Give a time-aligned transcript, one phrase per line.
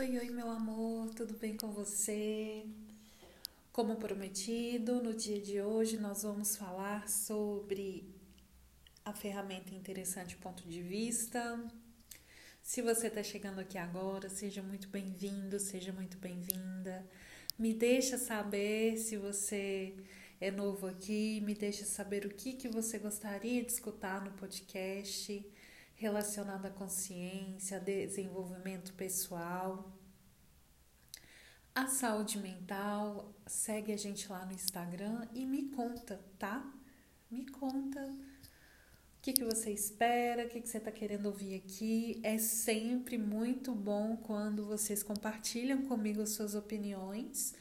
[0.00, 2.64] Oi, oi, meu amor, tudo bem com você?
[3.70, 8.08] Como prometido, no dia de hoje nós vamos falar sobre
[9.04, 11.62] a ferramenta interessante ponto de vista.
[12.62, 17.06] Se você está chegando aqui agora, seja muito bem-vindo, seja muito bem-vinda.
[17.58, 19.94] Me deixa saber se você
[20.40, 25.44] é novo aqui, me deixa saber o que, que você gostaria de escutar no podcast
[26.00, 29.92] relacionado à consciência, desenvolvimento pessoal,
[31.74, 33.34] a saúde mental.
[33.46, 36.66] Segue a gente lá no Instagram e me conta, tá?
[37.30, 42.18] Me conta o que, que você espera, o que, que você está querendo ouvir aqui.
[42.22, 47.54] É sempre muito bom quando vocês compartilham comigo suas opiniões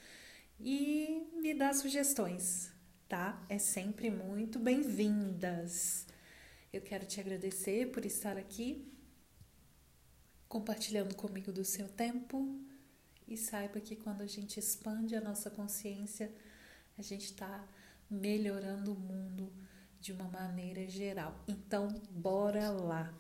[0.58, 2.72] e me dá sugestões,
[3.10, 3.46] tá?
[3.50, 6.08] É sempre muito bem-vindas.
[6.72, 8.88] Eu quero te agradecer por estar aqui,
[10.48, 12.60] compartilhando comigo do seu tempo
[13.28, 16.32] e saiba que quando a gente expande a nossa consciência,
[16.96, 17.68] a gente está
[18.08, 19.52] melhorando o mundo
[20.00, 21.44] de uma maneira geral.
[21.48, 23.12] Então, bora lá!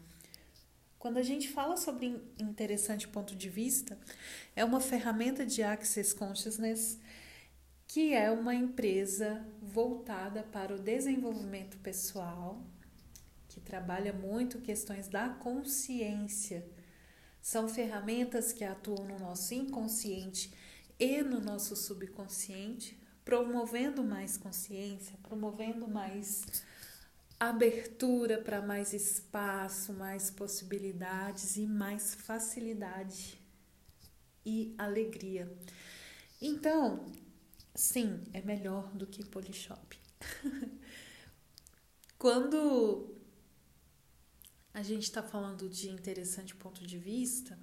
[0.99, 3.97] Quando a gente fala sobre interessante ponto de vista,
[4.55, 6.99] é uma ferramenta de Access Consciousness
[7.87, 12.63] que é uma empresa voltada para o desenvolvimento pessoal
[13.49, 16.65] que trabalha muito questões da consciência.
[17.41, 20.53] São ferramentas que atuam no nosso inconsciente
[20.99, 26.63] e no nosso subconsciente, promovendo mais consciência, promovendo mais
[27.39, 33.41] abertura para mais espaço, mais possibilidades e mais facilidade
[34.45, 35.51] e alegria.
[36.41, 37.05] Então,
[37.73, 39.97] sim, é melhor do que Polishop.
[42.17, 43.18] Quando
[44.73, 47.57] a gente está falando de interessante ponto de vista,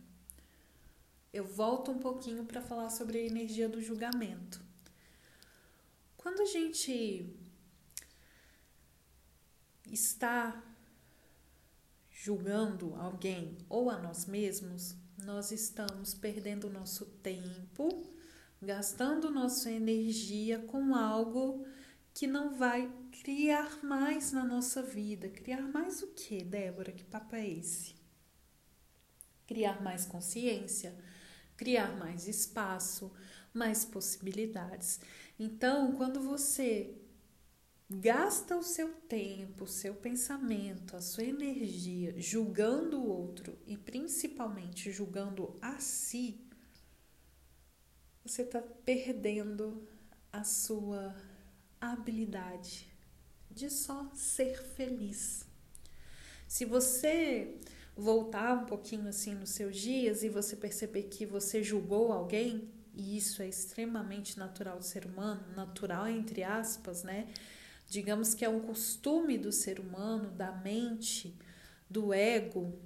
[1.33, 4.61] eu volto um pouquinho para falar sobre a energia do julgamento.
[6.17, 7.35] Quando a gente
[9.91, 10.63] está
[12.11, 18.05] julgando alguém ou a nós mesmos, nós estamos perdendo nosso tempo,
[18.61, 21.65] gastando nossa energia com algo
[22.17, 22.91] que não vai
[23.23, 25.29] criar mais na nossa vida.
[25.29, 26.91] Criar mais o que, Débora?
[26.91, 27.95] Que papo é esse?
[29.47, 30.97] Criar mais consciência,
[31.59, 33.13] criar mais espaço,
[33.53, 34.99] mais possibilidades.
[35.39, 36.97] Então, quando você
[37.91, 44.91] gasta o seu tempo, o seu pensamento, a sua energia julgando o outro e principalmente
[44.91, 46.41] julgando a si,
[48.25, 49.87] você está perdendo
[50.33, 51.15] a sua
[51.81, 52.87] habilidade
[53.51, 55.47] de só ser feliz.
[56.47, 57.57] Se você
[57.97, 63.17] voltar um pouquinho assim nos seus dias e você perceber que você julgou alguém, e
[63.17, 67.29] isso é extremamente natural do ser humano, natural entre aspas, né?
[67.89, 71.37] Digamos que é um costume do ser humano, da mente,
[71.89, 72.79] do ego,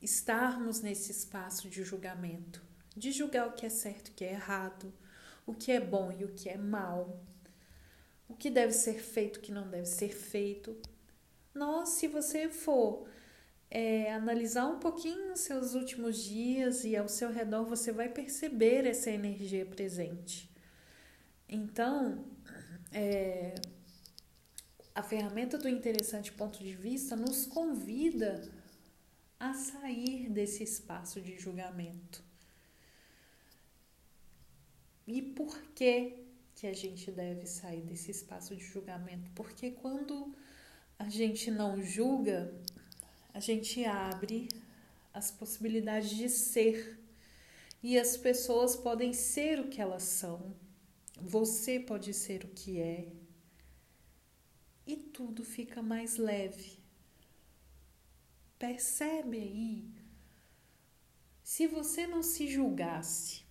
[0.00, 2.62] estarmos nesse espaço de julgamento,
[2.96, 4.92] de julgar o que é certo o que é errado,
[5.46, 7.20] o que é bom e o que é mal,
[8.28, 10.76] o que deve ser feito, o que não deve ser feito.
[11.54, 13.08] Nós, se você for
[13.70, 18.86] é, analisar um pouquinho os seus últimos dias e ao seu redor, você vai perceber
[18.86, 20.50] essa energia presente.
[21.48, 22.24] Então,
[22.92, 23.54] é,
[24.94, 28.50] a ferramenta do interessante ponto de vista nos convida
[29.38, 32.24] a sair desse espaço de julgamento.
[35.06, 36.25] E por que
[36.56, 40.34] que a gente deve sair desse espaço de julgamento, porque quando
[40.98, 42.50] a gente não julga,
[43.34, 44.48] a gente abre
[45.12, 46.98] as possibilidades de ser
[47.82, 50.56] e as pessoas podem ser o que elas são,
[51.20, 53.12] você pode ser o que é
[54.86, 56.78] e tudo fica mais leve.
[58.58, 59.90] Percebe aí?
[61.42, 63.45] Se você não se julgasse,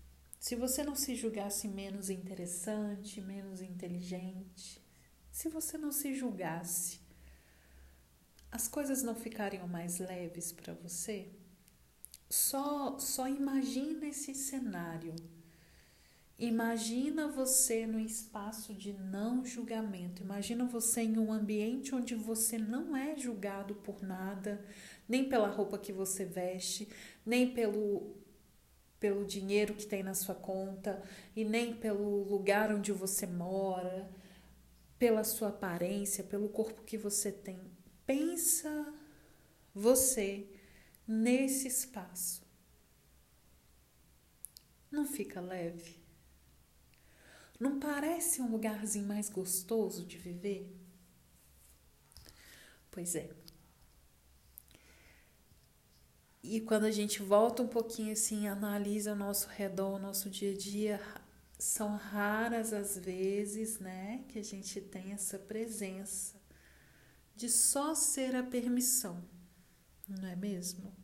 [0.45, 4.79] se você não se julgasse menos interessante, menos inteligente,
[5.31, 6.99] se você não se julgasse,
[8.51, 11.29] as coisas não ficariam mais leves para você?
[12.29, 15.15] Só, só imagina esse cenário.
[16.37, 20.21] Imagina você no espaço de não julgamento.
[20.21, 24.63] Imagina você em um ambiente onde você não é julgado por nada,
[25.09, 26.87] nem pela roupa que você veste,
[27.25, 28.23] nem pelo
[28.99, 31.01] pelo dinheiro que tem na sua conta
[31.35, 34.09] e nem pelo lugar onde você mora,
[34.97, 37.59] pela sua aparência, pelo corpo que você tem.
[38.05, 38.93] Pensa
[39.73, 40.47] você
[41.07, 42.43] nesse espaço.
[44.91, 45.99] Não fica leve?
[47.59, 50.73] Não parece um lugarzinho mais gostoso de viver?
[52.91, 53.29] Pois é.
[56.47, 60.51] E quando a gente volta um pouquinho assim, analisa o nosso redor, o nosso dia
[60.51, 61.01] a dia,
[61.57, 66.39] são raras as vezes, né, que a gente tem essa presença
[67.35, 69.27] de só ser a permissão,
[70.07, 70.95] não é mesmo?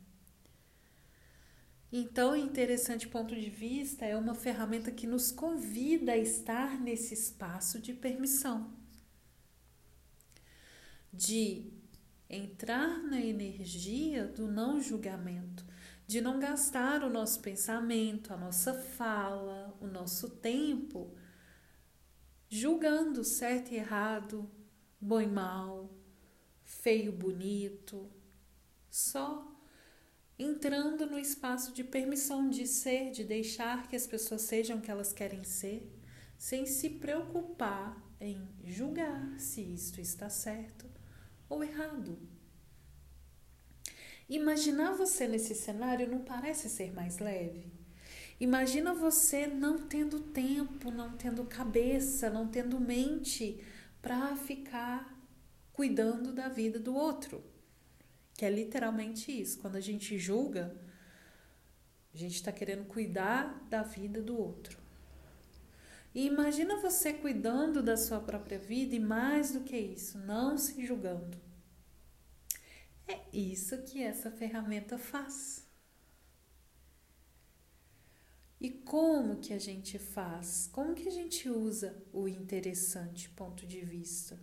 [1.91, 7.79] Então, interessante ponto de vista é uma ferramenta que nos convida a estar nesse espaço
[7.79, 8.71] de permissão,
[11.11, 11.80] de
[12.31, 15.65] entrar na energia do não julgamento,
[16.07, 21.13] de não gastar o nosso pensamento, a nossa fala, o nosso tempo
[22.49, 24.49] julgando certo e errado,
[24.99, 25.89] bom e mal,
[26.63, 28.09] feio, bonito,
[28.89, 29.47] só
[30.39, 34.89] entrando no espaço de permissão de ser, de deixar que as pessoas sejam o que
[34.89, 35.97] elas querem ser,
[36.37, 40.90] sem se preocupar em julgar se isto está certo
[41.51, 42.17] ou errado.
[44.27, 47.69] Imaginar você nesse cenário não parece ser mais leve?
[48.39, 53.61] Imagina você não tendo tempo, não tendo cabeça, não tendo mente
[54.01, 55.15] para ficar
[55.73, 57.43] cuidando da vida do outro.
[58.33, 59.59] Que é literalmente isso.
[59.59, 60.75] Quando a gente julga,
[62.13, 64.80] a gente está querendo cuidar da vida do outro.
[66.13, 70.85] E imagina você cuidando da sua própria vida e mais do que isso, não se
[70.85, 71.37] julgando.
[73.07, 75.65] É isso que essa ferramenta faz.
[78.59, 80.69] E como que a gente faz?
[80.71, 84.39] Como que a gente usa o interessante ponto de vista?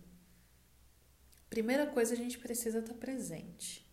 [1.49, 3.89] Primeira coisa, a gente precisa estar presente.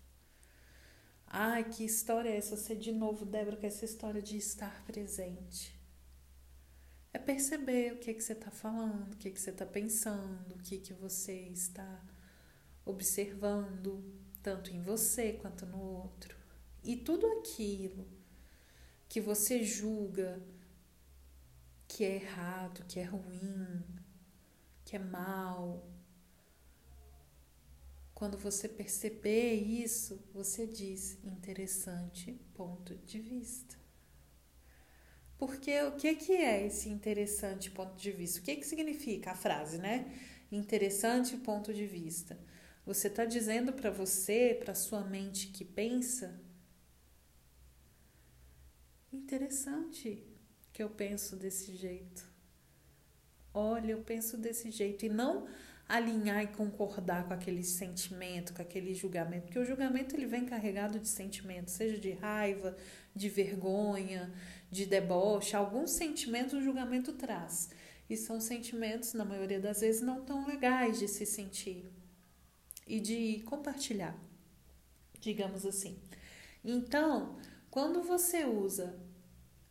[1.26, 2.56] Ai, que história é essa?
[2.56, 5.75] Você de novo, Débora, com essa história de estar presente.
[7.16, 10.58] É perceber o que, que você está falando, o que, que você está pensando, o
[10.58, 12.04] que, que você está
[12.84, 14.04] observando,
[14.42, 16.36] tanto em você quanto no outro.
[16.84, 18.06] E tudo aquilo
[19.08, 20.42] que você julga
[21.88, 23.82] que é errado, que é ruim,
[24.84, 25.88] que é mal,
[28.14, 33.85] quando você perceber isso, você diz interessante ponto de vista.
[35.38, 38.40] Porque o que, que é esse interessante ponto de vista?
[38.40, 40.10] O que, que significa a frase, né?
[40.50, 42.38] Interessante ponto de vista.
[42.84, 46.40] Você está dizendo para você, para sua mente que pensa,
[49.12, 50.24] interessante
[50.72, 52.24] que eu penso desse jeito.
[53.52, 55.04] Olha, eu penso desse jeito.
[55.06, 55.46] E não
[55.88, 60.98] alinhar e concordar com aquele sentimento, com aquele julgamento, porque o julgamento ele vem carregado
[60.98, 62.76] de sentimentos, seja de raiva,
[63.14, 64.32] de vergonha,
[64.70, 67.70] de deboche, algum sentimento o julgamento traz.
[68.10, 71.90] E são sentimentos, na maioria das vezes, não tão legais de se sentir
[72.86, 74.16] e de compartilhar,
[75.20, 75.98] digamos assim.
[76.64, 77.36] Então,
[77.70, 78.98] quando você usa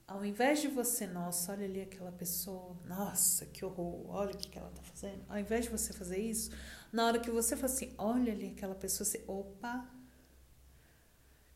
[0.07, 4.49] ao invés de você, nossa, olha ali aquela pessoa, nossa, que horror, olha o que,
[4.49, 5.23] que ela tá fazendo.
[5.27, 6.51] Ao invés de você fazer isso,
[6.91, 9.89] na hora que você fala assim, olha ali aquela pessoa, você, opa,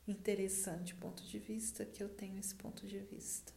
[0.08, 3.54] interessante ponto de vista, que eu tenho esse ponto de vista.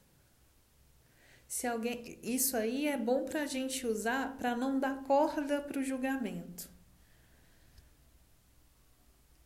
[1.49, 5.79] Se alguém, isso aí é bom para a gente usar para não dar corda para
[5.79, 6.71] o julgamento.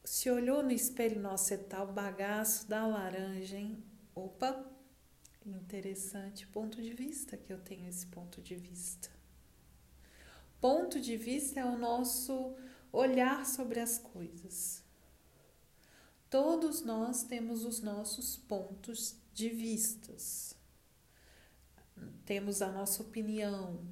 [0.04, 3.82] Se olhou no espelho, nossa, é tal bagaço da laranja, hein?
[4.14, 4.75] Opa,
[5.46, 9.08] Interessante ponto de vista que eu tenho esse ponto de vista.
[10.60, 12.56] Ponto de vista é o nosso
[12.90, 14.82] olhar sobre as coisas.
[16.28, 20.56] Todos nós temos os nossos pontos de vistas.
[22.24, 23.86] Temos a nossa opinião.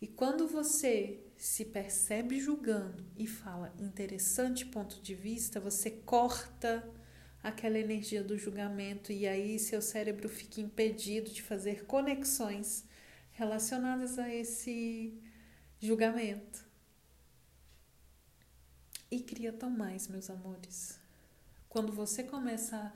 [0.00, 6.88] E quando você se percebe julgando e fala interessante ponto de vista, você corta
[7.42, 12.84] aquela energia do julgamento e aí seu cérebro fica impedido de fazer conexões
[13.32, 15.18] relacionadas a esse
[15.78, 16.68] julgamento.
[19.10, 20.98] E cria tão mais, meus amores.
[21.68, 22.92] Quando você começa a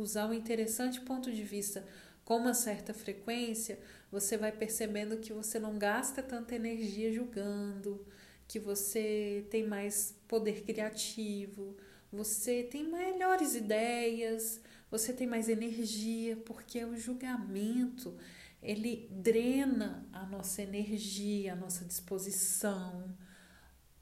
[0.00, 1.86] usar o interessante ponto de vista
[2.24, 3.78] com uma certa frequência,
[4.10, 8.06] você vai percebendo que você não gasta tanta energia julgando,
[8.46, 11.76] que você tem mais poder criativo,
[12.12, 14.60] você tem melhores ideias,
[14.90, 18.16] você tem mais energia, porque o julgamento
[18.62, 23.16] ele drena a nossa energia, a nossa disposição,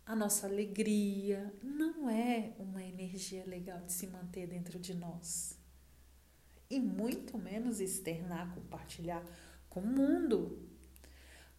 [0.04, 1.52] a nossa alegria.
[1.62, 5.58] Não é uma energia legal de se manter dentro de nós.
[6.70, 9.24] e muito menos externar, compartilhar
[9.68, 10.58] com o mundo.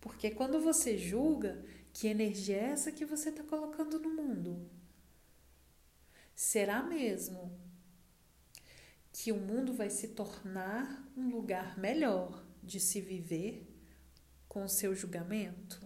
[0.01, 1.63] Porque quando você julga,
[1.93, 4.69] que energia é essa que você está colocando no mundo?
[6.37, 7.51] Será mesmo
[9.11, 13.67] que o mundo vai se tornar um lugar melhor de se viver
[14.47, 15.81] com o seu julgamento?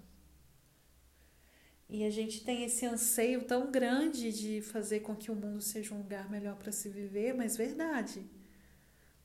[1.88, 5.96] E a gente tem esse anseio tão grande de fazer com que o mundo seja
[5.96, 8.30] um lugar melhor para se viver, mas verdade.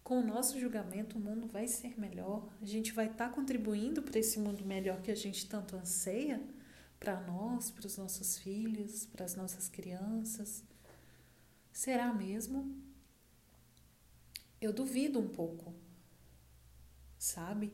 [0.04, 2.48] Com o nosso julgamento, o mundo vai ser melhor.
[2.62, 6.40] A gente vai estar tá contribuindo para esse mundo melhor que a gente tanto anseia
[7.00, 10.62] para nós, para os nossos filhos, para as nossas crianças.
[11.82, 12.74] Será mesmo?
[14.60, 15.74] Eu duvido um pouco,
[17.18, 17.72] sabe?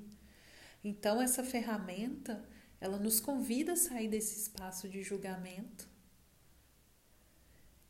[0.84, 2.44] Então, essa ferramenta
[2.80, 5.88] ela nos convida a sair desse espaço de julgamento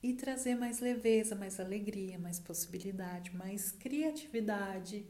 [0.02, 5.06] e trazer mais leveza, mais alegria, mais possibilidade, mais criatividade,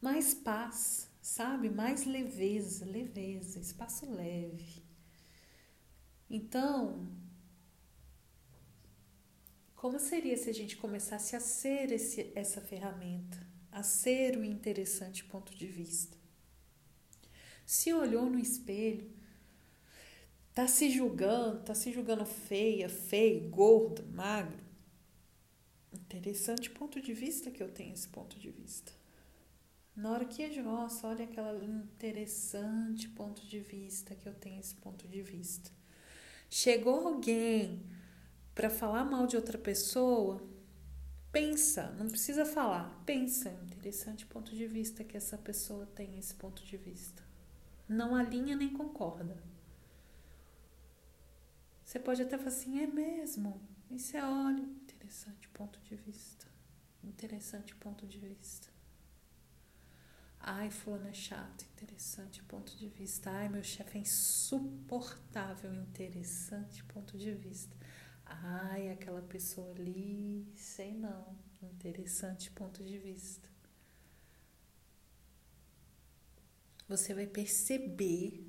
[0.00, 1.70] mais paz, sabe?
[1.70, 4.82] Mais leveza, leveza, espaço leve.
[6.28, 7.06] Então,
[9.84, 13.38] como seria se a gente começasse a ser esse, essa ferramenta,
[13.70, 16.16] a ser o interessante ponto de vista?
[17.66, 19.12] Se olhou no espelho,
[20.54, 24.64] tá se julgando, tá se julgando feia, feio, gordo, magro.
[25.92, 28.90] Interessante ponto de vista que eu tenho esse ponto de vista.
[29.94, 34.76] Na hora que a nossa, olha aquela interessante ponto de vista que eu tenho esse
[34.76, 35.70] ponto de vista.
[36.48, 37.82] Chegou alguém
[38.54, 40.42] para falar mal de outra pessoa,
[41.32, 46.64] pensa, não precisa falar, pensa, interessante ponto de vista que essa pessoa tem esse ponto
[46.64, 47.24] de vista
[47.88, 49.36] não alinha nem concorda.
[51.84, 53.60] Você pode até falar assim, é mesmo.
[53.90, 56.46] E você olha, interessante ponto de vista.
[57.02, 58.68] Interessante ponto de vista.
[60.40, 63.30] Ai, fulano é chato, interessante ponto de vista.
[63.30, 67.74] Ai, meu chefe é insuportável, interessante ponto de vista.
[68.42, 73.54] Ai, aquela pessoa ali, sei não, interessante ponto de vista.
[76.88, 78.46] você vai perceber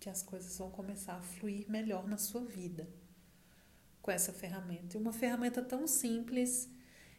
[0.00, 2.88] que as coisas vão começar a fluir melhor na sua vida
[4.02, 4.96] com essa ferramenta.
[4.96, 6.68] E uma ferramenta tão simples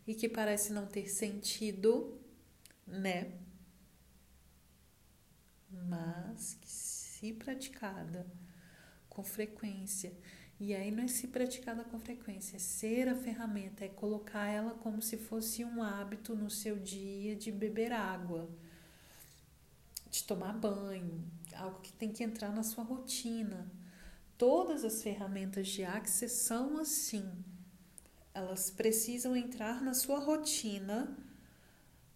[0.05, 2.19] e que parece não ter sentido,
[2.85, 3.39] né?
[5.71, 8.27] Mas que se praticada
[9.09, 10.15] com frequência,
[10.59, 14.71] e aí não é se praticada com frequência, é ser a ferramenta, é colocar ela
[14.75, 18.49] como se fosse um hábito no seu dia de beber água
[20.15, 21.21] de tomar banho,
[21.55, 23.69] algo que tem que entrar na sua rotina.
[24.37, 27.29] Todas as ferramentas de Access são assim.
[28.33, 31.17] Elas precisam entrar na sua rotina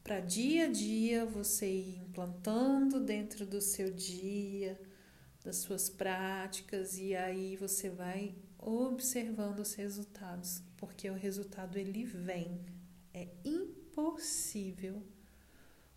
[0.02, 4.80] para dia a dia você ir implantando dentro do seu dia,
[5.50, 12.64] das suas práticas e aí você vai observando os resultados, porque o resultado ele vem.
[13.12, 15.02] É impossível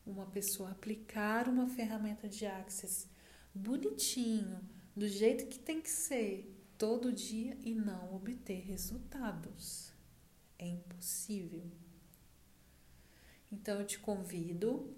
[0.06, 3.06] uma pessoa aplicar uma ferramenta de Access
[3.54, 4.58] bonitinho,
[4.96, 9.92] do jeito que tem que ser, todo dia e não obter resultados.
[10.58, 11.70] É impossível.
[13.52, 14.96] Então eu te convido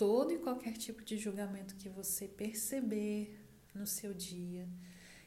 [0.00, 3.38] todo e qualquer tipo de julgamento que você perceber
[3.74, 4.66] no seu dia,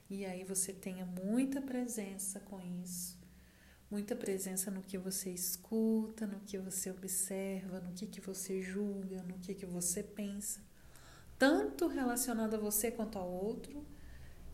[0.10, 3.24] e aí você tenha muita presença com isso
[3.94, 9.22] muita presença no que você escuta, no que você observa, no que, que você julga,
[9.22, 10.62] no que, que você pensa,
[11.38, 13.86] tanto relacionado a você quanto ao outro,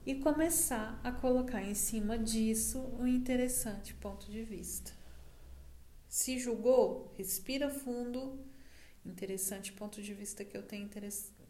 [0.06, 4.92] e começar a colocar em cima disso um interessante ponto de vista.
[6.10, 8.38] Se julgou, respira fundo.
[9.10, 10.90] Interessante ponto de vista que eu tenho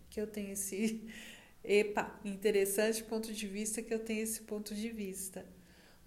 [0.10, 1.08] que eu tenho esse
[1.64, 5.46] epa, interessante ponto de vista que eu tenho esse ponto de vista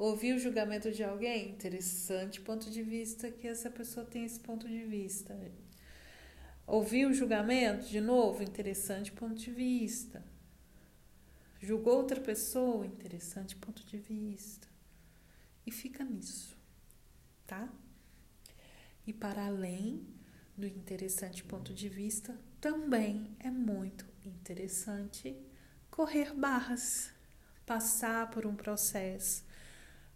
[0.03, 1.51] Ouvir o julgamento de alguém?
[1.51, 5.39] Interessante ponto de vista que essa pessoa tem esse ponto de vista.
[6.67, 7.87] Ouvir o julgamento?
[7.87, 10.25] De novo, interessante ponto de vista.
[11.61, 12.85] Julgou outra pessoa?
[12.85, 14.67] Interessante ponto de vista.
[15.65, 16.57] E fica nisso,
[17.47, 17.73] tá?
[19.07, 20.05] E para além
[20.57, 25.37] do interessante ponto de vista, também é muito interessante
[25.91, 27.11] correr barras,
[27.67, 29.45] passar por um processo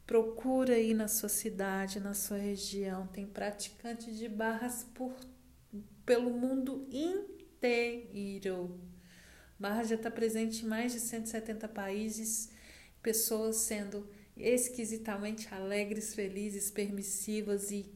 [0.06, 3.08] Procura aí na sua cidade, na sua região.
[3.08, 5.12] Tem praticantes de barras por,
[6.04, 8.80] pelo mundo inteiro.
[9.58, 12.50] Barra já está presente em mais de 170 países,
[13.02, 17.92] pessoas sendo esquisitamente alegres, felizes, permissivas e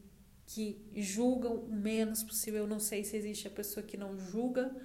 [0.53, 2.61] que julgam o menos possível.
[2.61, 4.75] Eu não sei se existe a pessoa que não julga,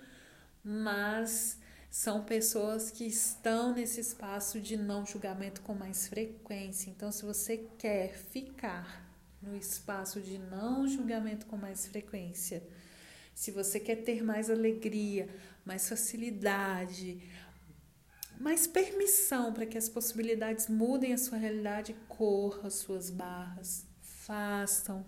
[0.62, 1.58] mas
[1.90, 6.88] são pessoas que estão nesse espaço de não julgamento com mais frequência.
[6.90, 9.10] Então, se você quer ficar
[9.42, 12.62] no espaço de não julgamento com mais frequência,
[13.34, 15.28] se você quer ter mais alegria,
[15.64, 17.20] mais facilidade,
[18.38, 25.04] mais permissão para que as possibilidades mudem a sua realidade, corra as suas barras, façam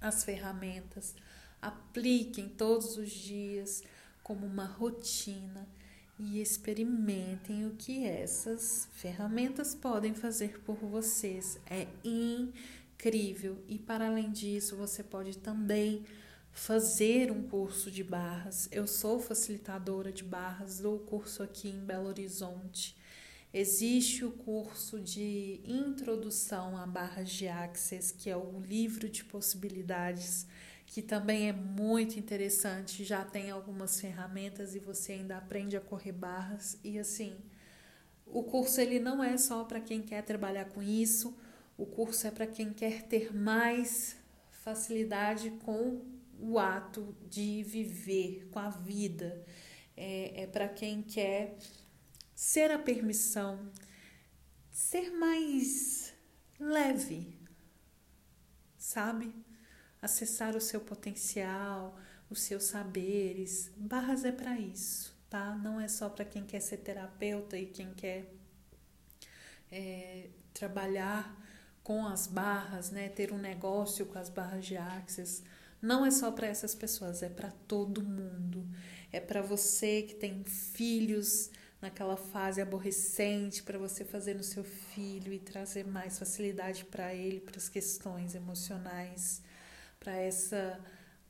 [0.00, 1.14] as ferramentas,
[1.60, 3.82] apliquem todos os dias
[4.22, 5.68] como uma rotina
[6.18, 11.60] e experimentem o que essas ferramentas podem fazer por vocês.
[11.68, 16.04] É incrível e para além disso, você pode também
[16.52, 18.68] fazer um curso de barras.
[18.72, 22.96] Eu sou facilitadora de barras, dou curso aqui em Belo Horizonte.
[23.58, 30.46] Existe o curso de introdução a barras de Access, que é o livro de possibilidades
[30.84, 36.12] que também é muito interessante, já tem algumas ferramentas e você ainda aprende a correr
[36.12, 37.34] barras e assim,
[38.26, 41.34] o curso ele não é só para quem quer trabalhar com isso,
[41.78, 44.18] o curso é para quem quer ter mais
[44.50, 46.02] facilidade com
[46.38, 49.42] o ato de viver, com a vida.
[49.96, 51.56] É, é para quem quer
[52.36, 53.72] ser a permissão,
[54.70, 56.14] ser mais
[56.60, 57.36] leve,
[58.78, 59.34] sabe?
[60.06, 61.98] acessar o seu potencial,
[62.30, 63.70] os seus saberes.
[63.76, 65.54] Barras é para isso, tá?
[65.56, 68.32] Não é só para quem quer ser terapeuta e quem quer
[69.70, 71.36] é, trabalhar
[71.82, 73.08] com as barras, né?
[73.08, 75.42] Ter um negócio com as barras de Axis.
[75.80, 78.66] Não é só para essas pessoas, é para todo mundo.
[79.12, 85.32] É para você que tem filhos naquela fase aborrecente, para você fazer no seu filho
[85.32, 89.42] e trazer mais facilidade para ele, para as questões emocionais
[90.06, 90.78] para essa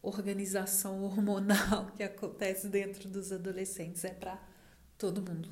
[0.02, 4.04] organização hormonal que acontece dentro dos adolescentes.
[4.04, 4.38] É para
[4.98, 5.48] todo mundo.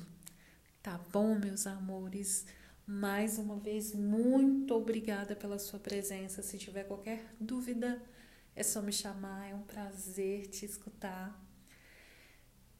[0.81, 2.45] Tá bom, meus amores?
[2.85, 6.43] Mais uma vez, muito obrigada pela sua presença.
[6.43, 7.99] Se tiver qualquer dúvida,
[8.55, 9.49] é só me chamar.
[9.49, 11.43] É um prazer te escutar.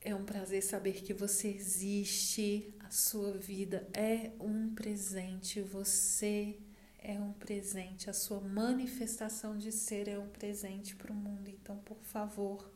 [0.08, 2.72] É um prazer saber que você existe.
[2.82, 5.60] A sua vida é um presente.
[5.62, 6.60] Você
[7.00, 11.50] é um presente, a sua manifestação de ser é um presente para o mundo.
[11.50, 12.72] Então, por favor,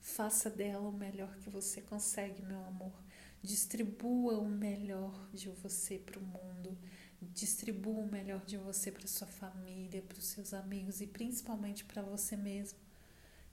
[0.00, 2.98] faça dela o melhor que você consegue, meu amor.
[3.42, 6.78] Distribua o melhor de você para o mundo.
[7.20, 12.00] Distribua o melhor de você para sua família, para os seus amigos e principalmente para
[12.00, 12.83] você mesmo.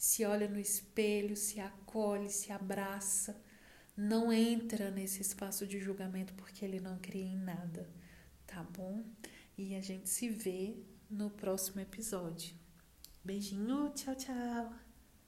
[0.02, 3.40] Se olha no espelho, se acolhe, se abraça.
[3.96, 7.88] Não entra nesse espaço de julgamento porque ele não cria em nada,
[8.48, 9.06] tá bom?
[9.56, 10.76] E a gente se vê
[11.08, 12.56] no próximo episódio.
[13.24, 14.91] Beijinho, tchau, tchau!